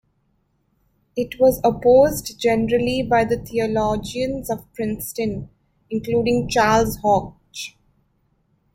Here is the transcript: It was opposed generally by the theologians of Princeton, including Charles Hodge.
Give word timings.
It 1.15 1.39
was 1.39 1.61
opposed 1.63 2.39
generally 2.39 3.03
by 3.03 3.23
the 3.23 3.37
theologians 3.37 4.49
of 4.49 4.65
Princeton, 4.73 5.51
including 5.91 6.49
Charles 6.49 6.97
Hodge. 7.03 7.77